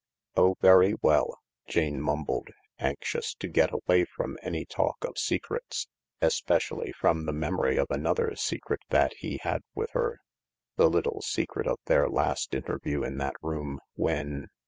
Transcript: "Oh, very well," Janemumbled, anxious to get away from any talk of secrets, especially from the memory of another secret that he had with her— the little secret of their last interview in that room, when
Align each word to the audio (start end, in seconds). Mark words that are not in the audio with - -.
"Oh, 0.35 0.55
very 0.61 0.95
well," 1.03 1.37
Janemumbled, 1.69 2.49
anxious 2.79 3.35
to 3.35 3.47
get 3.47 3.69
away 3.71 4.05
from 4.05 4.35
any 4.41 4.65
talk 4.65 5.05
of 5.05 5.19
secrets, 5.19 5.89
especially 6.21 6.91
from 6.91 7.27
the 7.27 7.31
memory 7.31 7.77
of 7.77 7.85
another 7.91 8.35
secret 8.35 8.79
that 8.89 9.13
he 9.19 9.37
had 9.43 9.61
with 9.75 9.91
her— 9.91 10.17
the 10.75 10.89
little 10.89 11.21
secret 11.21 11.67
of 11.67 11.77
their 11.85 12.09
last 12.09 12.55
interview 12.55 13.03
in 13.03 13.19
that 13.19 13.35
room, 13.43 13.79
when 13.93 14.47